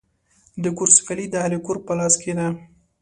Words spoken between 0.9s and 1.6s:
سوکالي د اهلِ